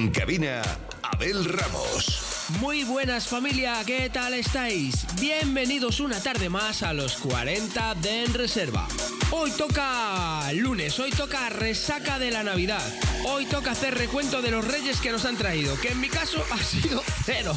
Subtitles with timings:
[0.00, 0.62] En cabina,
[1.02, 2.46] Abel Ramos.
[2.58, 5.04] Muy buenas familia, ¿qué tal estáis?
[5.20, 8.88] Bienvenidos una tarde más a los 40 de En Reserva.
[9.30, 12.82] Hoy toca lunes, hoy toca resaca de la Navidad.
[13.26, 16.42] Hoy toca hacer recuento de los reyes que nos han traído, que en mi caso
[16.50, 17.54] ha sido cero.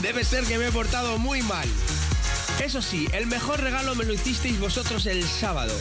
[0.00, 1.68] Debe ser que me he portado muy mal.
[2.62, 5.72] Eso sí, el mejor regalo me lo hicisteis vosotros el sábado.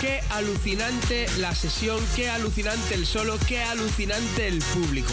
[0.00, 5.12] Qué alucinante la sesión, qué alucinante el solo, qué alucinante el público.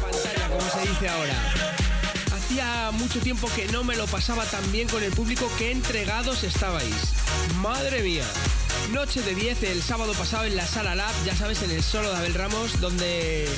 [0.00, 1.34] Pantalla, como se dice ahora.
[2.32, 6.44] Hacía mucho tiempo que no me lo pasaba tan bien con el público que entregados
[6.44, 7.12] estabais.
[7.60, 8.24] Madre mía.
[8.90, 12.10] Noche de 10 el sábado pasado en la Sala Lab, ya sabes, en el solo
[12.10, 13.48] de Abel Ramos, donde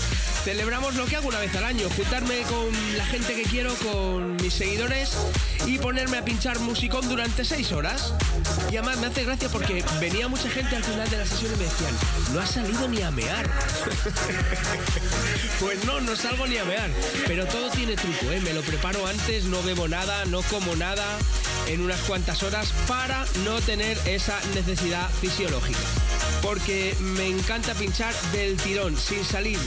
[0.44, 4.36] celebramos lo que hago una vez al año, juntarme con la gente que quiero, con
[4.36, 5.16] mis seguidores
[5.66, 8.12] y ponerme a pinchar musicón durante 6 horas.
[8.70, 11.56] Y además me hace gracia porque venía mucha gente al final de la sesión y
[11.56, 11.94] me decían,
[12.32, 13.50] no has salido ni a mear.
[15.60, 16.90] pues no, no salgo ni a mear,
[17.26, 18.40] pero todo tiene truco, ¿eh?
[18.40, 21.04] me lo preparo antes, no bebo nada, no como nada
[21.66, 25.78] en unas cuantas horas para no tener esa necesidad fisiológica.
[26.42, 29.58] Porque me encanta pinchar del tirón, sin salir.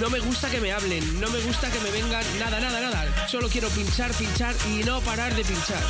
[0.00, 3.28] No me gusta que me hablen, no me gusta que me vengan nada, nada, nada.
[3.28, 5.80] Solo quiero pinchar, pinchar y no parar de pinchar.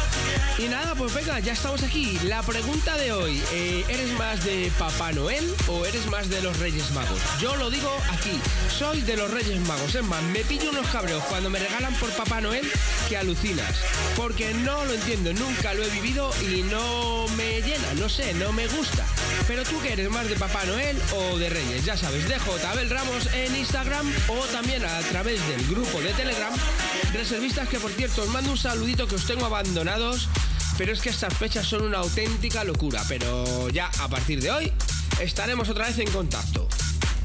[0.59, 2.19] Y nada, pues venga, ya estamos aquí.
[2.25, 6.59] La pregunta de hoy, eh, ¿eres más de Papá Noel o eres más de los
[6.59, 7.21] Reyes Magos?
[7.41, 8.39] Yo lo digo aquí,
[8.77, 9.95] soy de los Reyes Magos.
[9.95, 12.71] Es más, me pillo unos cabreos cuando me regalan por Papá Noel
[13.09, 13.75] que alucinas.
[14.17, 18.53] Porque no lo entiendo, nunca lo he vivido y no me llena, no sé, no
[18.53, 18.96] me gusta.
[19.47, 22.91] Pero tú que eres más de Papá Noel o de Reyes, ya sabes, dejo Tabel
[22.91, 26.53] Ramos en Instagram o también a través del grupo de Telegram.
[27.13, 30.29] Reservistas que por cierto os mando un saludito que os tengo abandonados,
[30.77, 33.03] pero es que estas fechas son una auténtica locura.
[33.09, 34.73] Pero ya a partir de hoy
[35.21, 36.69] estaremos otra vez en contacto.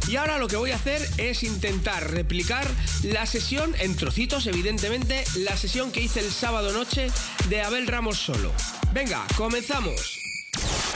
[0.08, 2.68] Y ahora lo que voy a hacer es intentar replicar
[3.04, 7.10] la sesión, en trocitos evidentemente, la sesión que hice el sábado noche
[7.50, 8.52] de Abel Ramos solo.
[8.94, 10.21] Venga, comenzamos.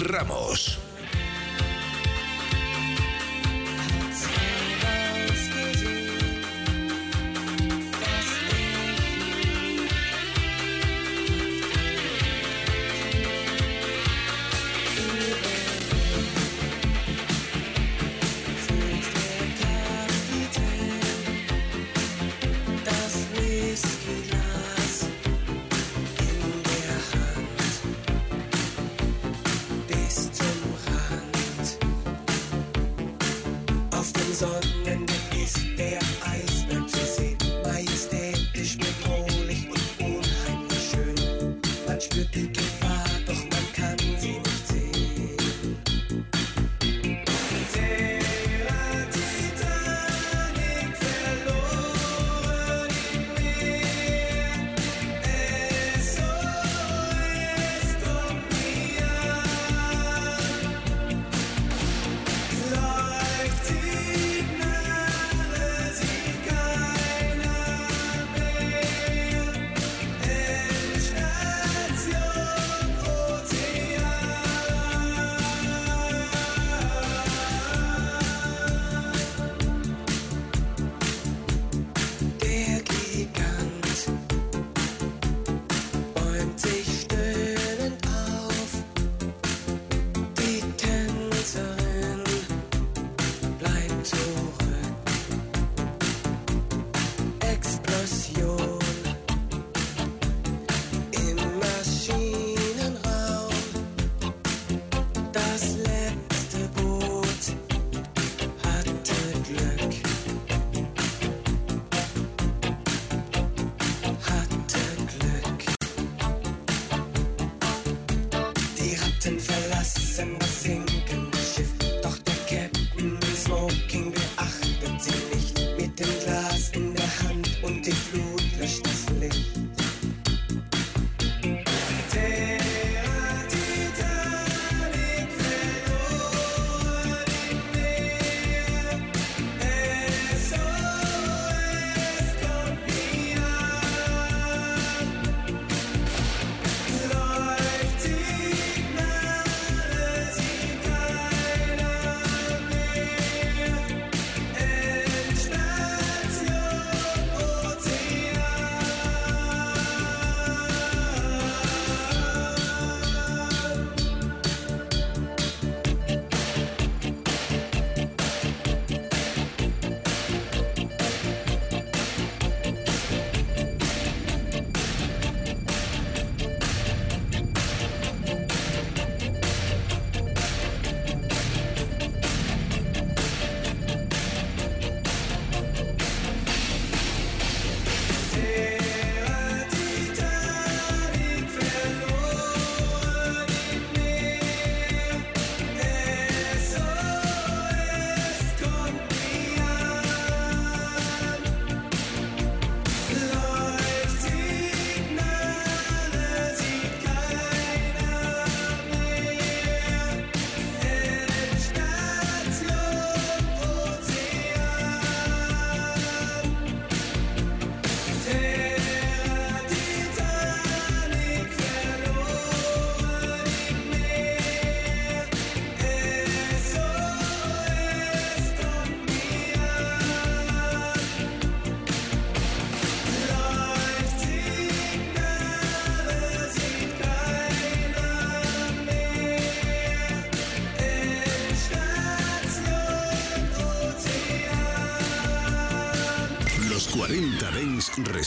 [0.00, 0.71] Ramos.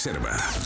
[0.05, 0.64] Reserva.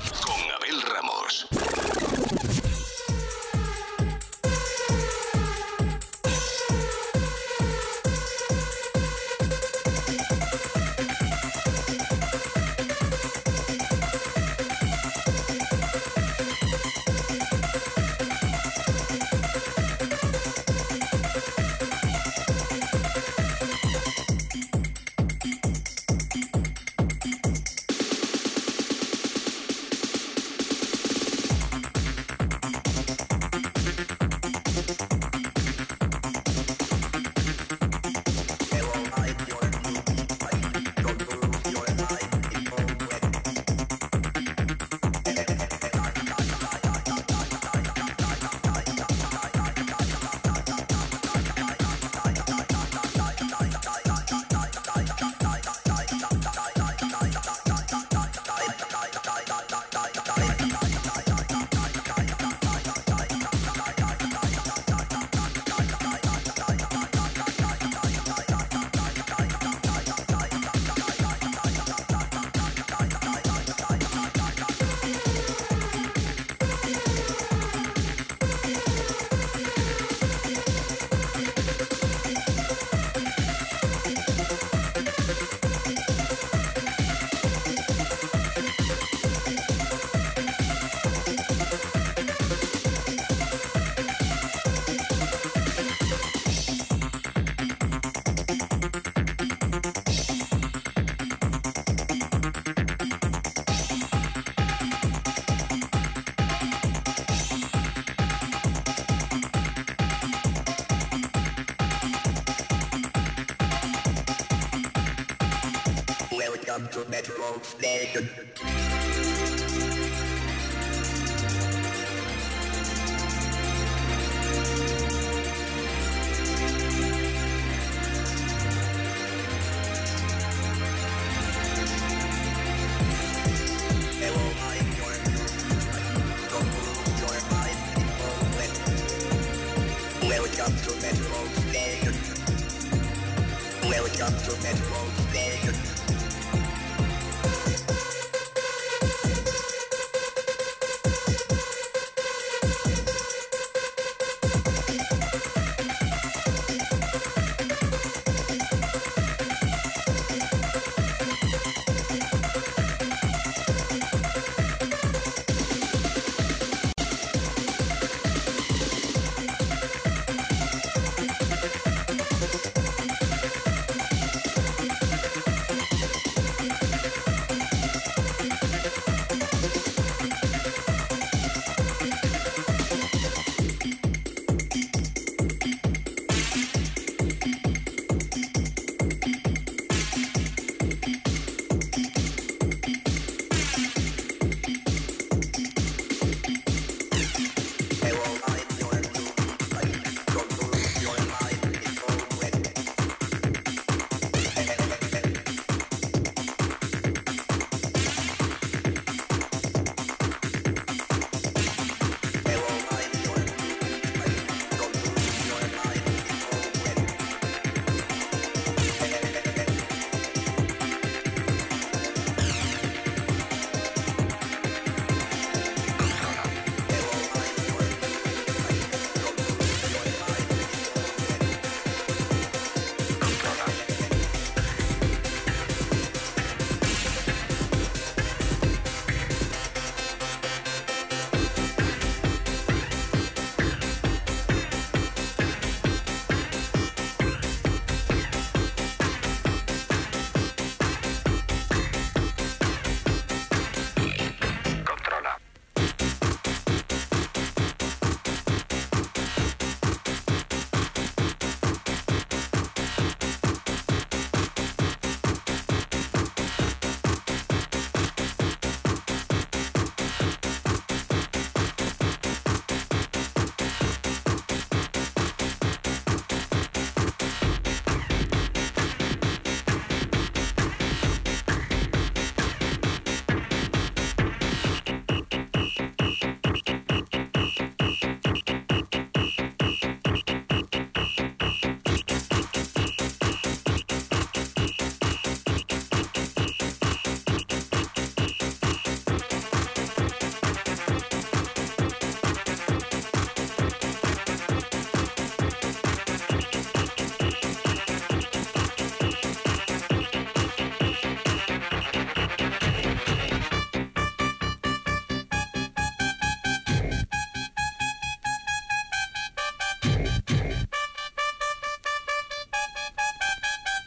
[117.07, 118.29] Metro station.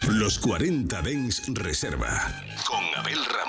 [0.09, 2.27] Los 40 Dens Reserva.
[2.67, 3.42] Con Abel Ramos.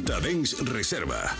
[0.00, 1.39] Los 40 Dens Reserva.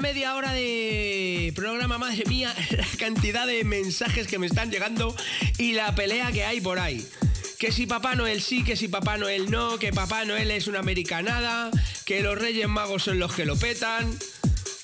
[0.00, 5.14] Media hora de programa, madre mía, la cantidad de mensajes que me están llegando
[5.58, 7.06] y la pelea que hay por ahí.
[7.58, 10.80] Que si Papá Noel sí, que si Papá Noel no, que Papá Noel es una
[10.80, 11.70] americanada,
[12.04, 14.18] que los Reyes Magos son los que lo petan.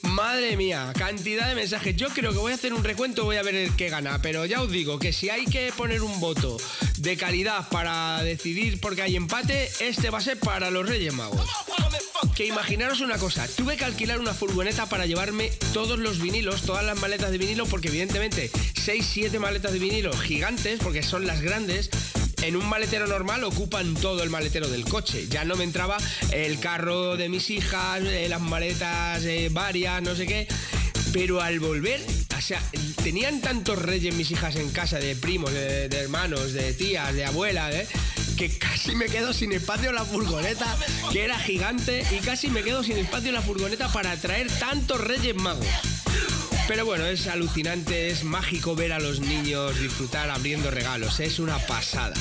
[0.03, 1.95] Madre mía, cantidad de mensajes.
[1.97, 4.47] Yo creo que voy a hacer un recuento, voy a ver el que gana, pero
[4.47, 6.57] ya os digo que si hay que poner un voto
[6.99, 11.49] de calidad para decidir porque hay empate, este va a ser para los Reyes Magos.
[12.41, 16.83] Que imaginaros una cosa, tuve que alquilar una furgoneta para llevarme todos los vinilos, todas
[16.83, 21.91] las maletas de vinilo, porque evidentemente 6-7 maletas de vinilo gigantes, porque son las grandes,
[22.41, 25.27] en un maletero normal ocupan todo el maletero del coche.
[25.29, 25.99] Ya no me entraba
[26.33, 30.49] el carro de mis hijas, eh, las maletas eh, varias, no sé qué.
[31.13, 32.01] Pero al volver,
[32.39, 32.63] o sea,
[33.05, 37.27] tenían tantos reyes mis hijas en casa, de primos, de, de hermanos, de tías, de
[37.27, 37.87] abuelas, ¿eh?
[38.41, 40.75] Que casi me quedo sin espacio en la furgoneta,
[41.13, 44.99] que era gigante, y casi me quedo sin espacio en la furgoneta para traer tantos
[44.99, 45.67] reyes magos.
[46.67, 51.59] Pero bueno, es alucinante, es mágico ver a los niños disfrutar abriendo regalos, es una
[51.59, 52.15] pasada.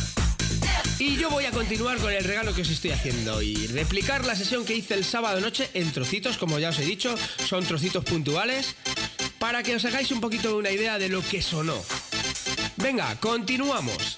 [0.98, 4.36] Y yo voy a continuar con el regalo que os estoy haciendo y replicar la
[4.36, 7.16] sesión que hice el sábado noche en trocitos, como ya os he dicho,
[7.48, 8.76] son trocitos puntuales,
[9.40, 11.82] para que os hagáis un poquito una idea de lo que sonó.
[12.76, 14.18] Venga, continuamos.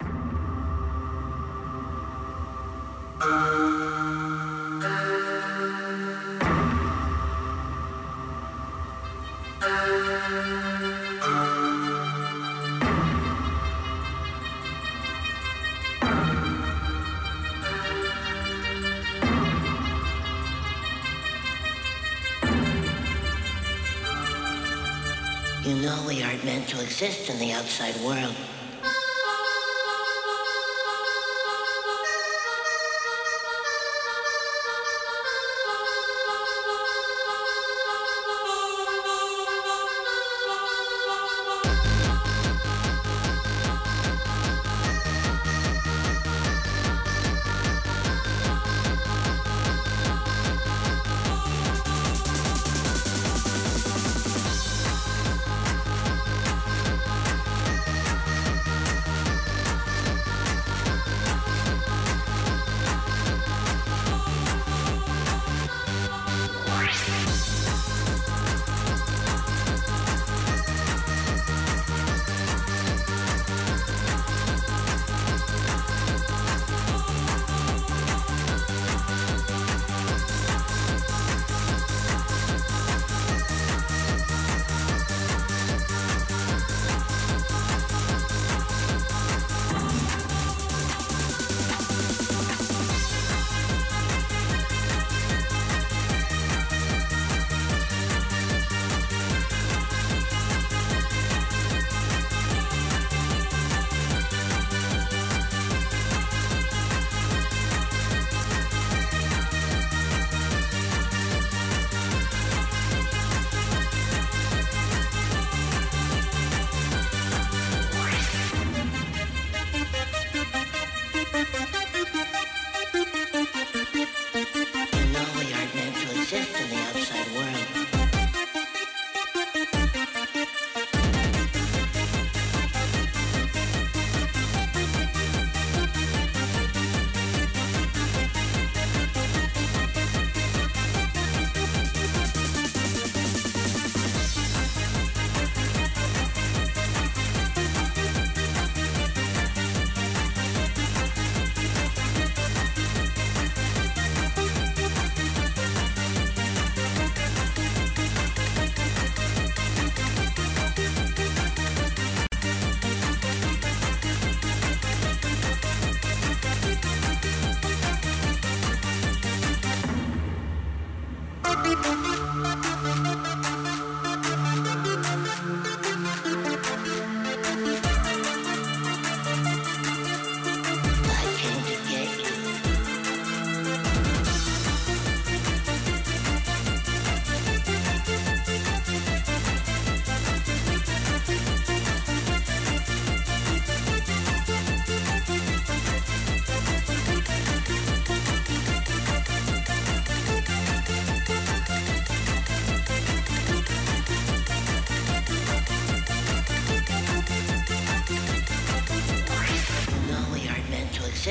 [27.01, 28.50] Exist in the outside world.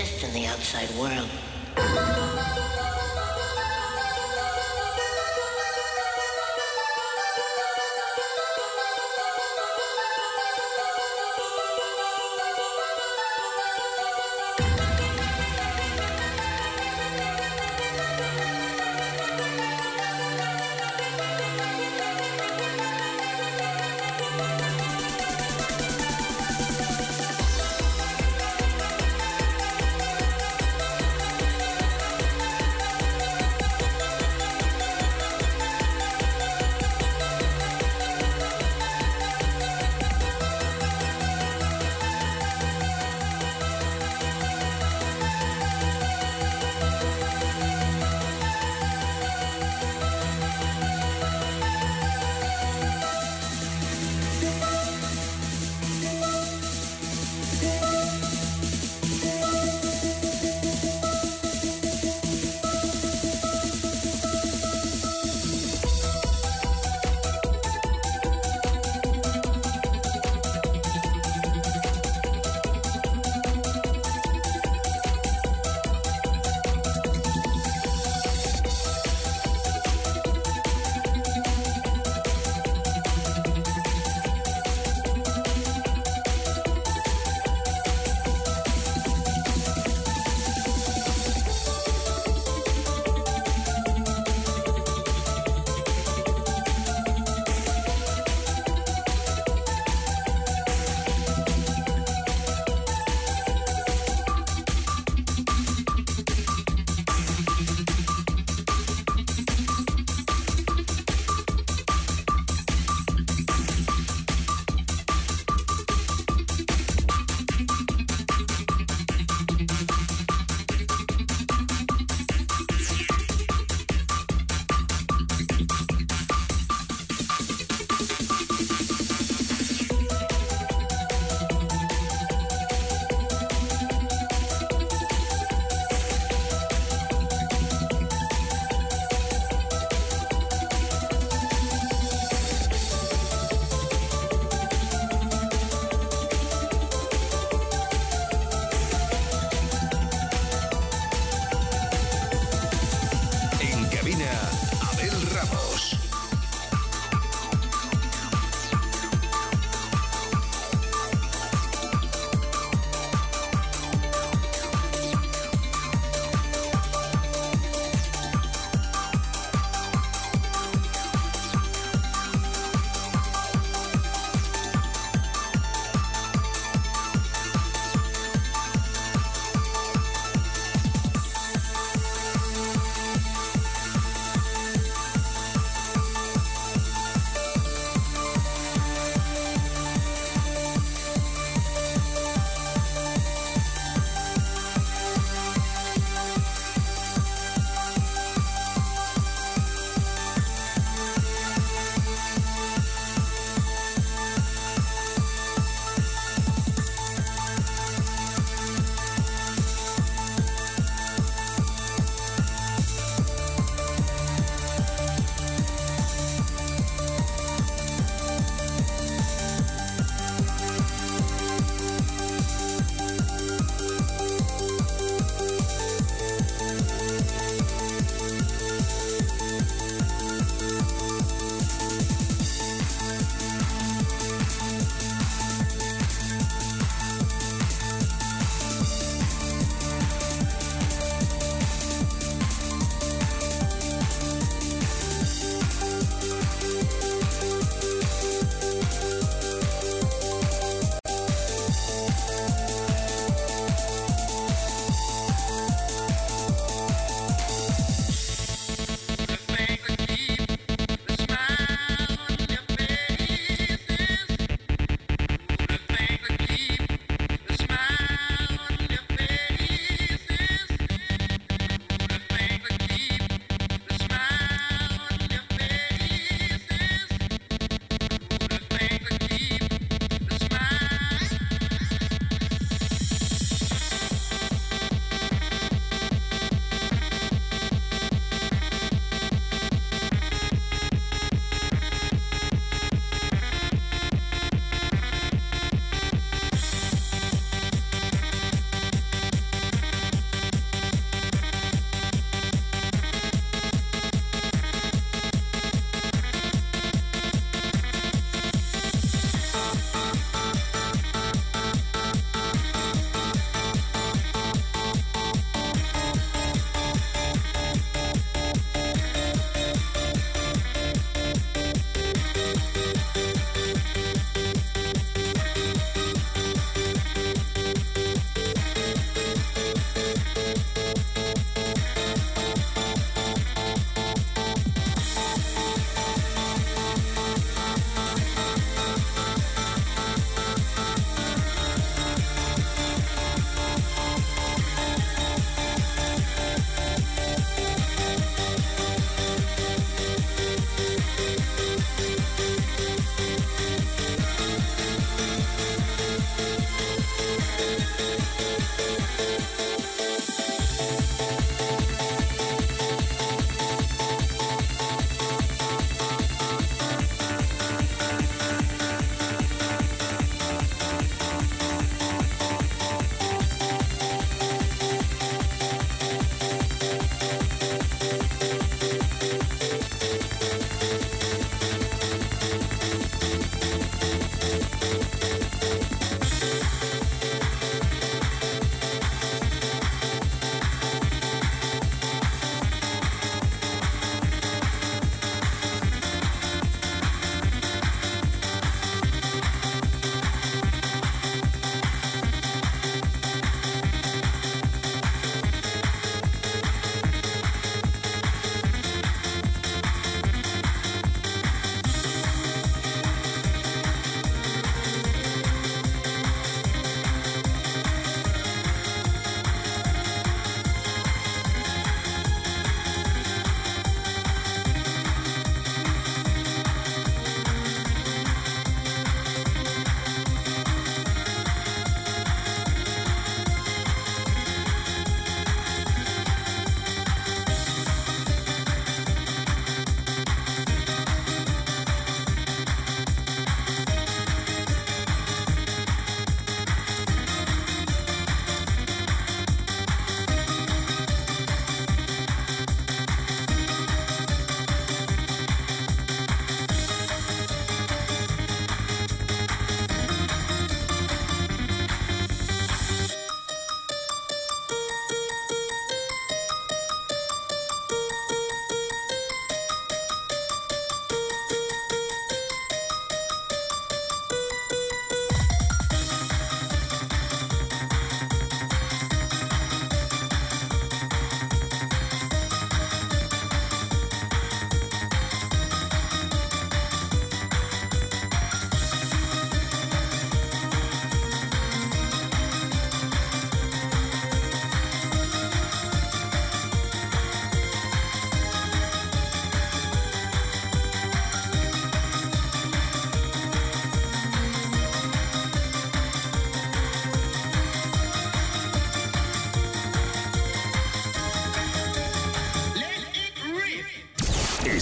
[0.01, 2.90] Exist in the outside world.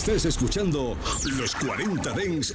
[0.09, 0.97] Estás escuchando
[1.37, 2.55] Los 40 Dens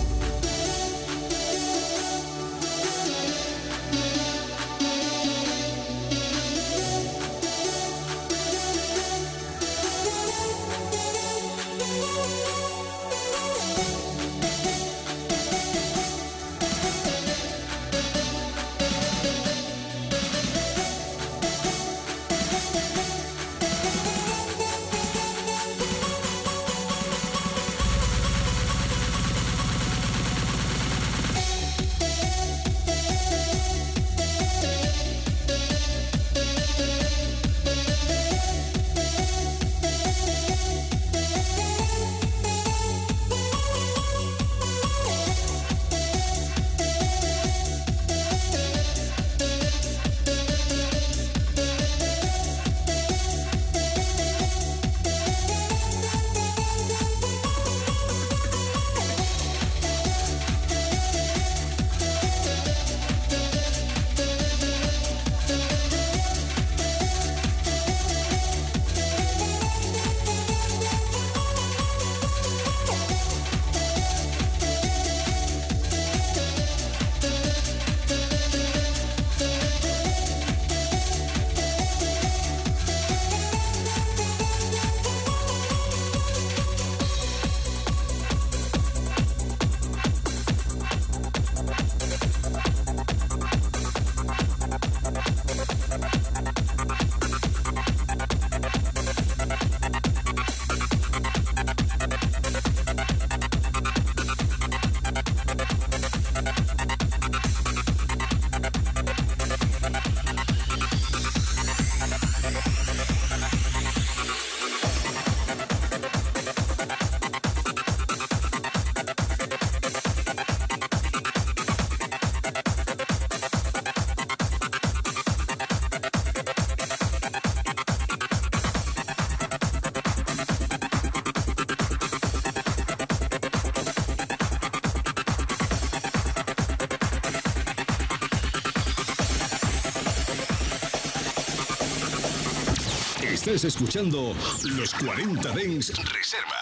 [143.43, 144.35] Estás escuchando
[144.77, 146.61] Los 40 Dens Reserva.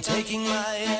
[0.00, 0.99] taking my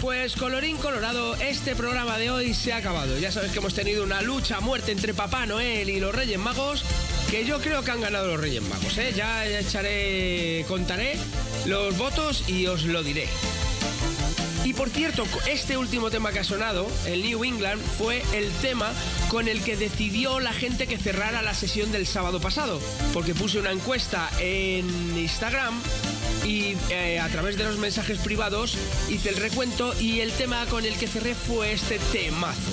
[0.00, 3.18] Pues colorín colorado, este programa de hoy se ha acabado.
[3.18, 6.38] Ya sabes que hemos tenido una lucha a muerte entre Papá Noel y los Reyes
[6.38, 6.84] Magos,
[7.30, 8.96] que yo creo que han ganado los Reyes Magos.
[8.98, 9.12] ¿eh?
[9.16, 11.16] Ya echaré, contaré
[11.66, 13.28] los votos y os lo diré.
[14.64, 18.90] Y por cierto, este último tema que ha sonado, el New England, fue el tema
[19.28, 22.80] con el que decidió la gente que cerrara la sesión del sábado pasado.
[23.12, 24.86] Porque puse una encuesta en
[25.18, 25.74] Instagram
[26.44, 28.76] y eh, a través de los mensajes privados
[29.08, 32.70] hice el recuento y el tema con el que cerré fue este temazo.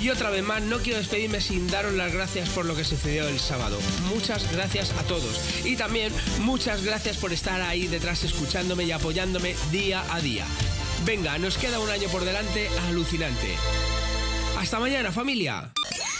[0.00, 3.26] Y otra vez más, no quiero despedirme sin daros las gracias por lo que sucedió
[3.26, 3.78] el sábado.
[4.14, 5.40] Muchas gracias a todos.
[5.64, 10.46] Y también muchas gracias por estar ahí detrás escuchándome y apoyándome día a día.
[11.04, 13.56] Venga, nos queda un año por delante alucinante.
[14.56, 15.72] Hasta mañana, familia.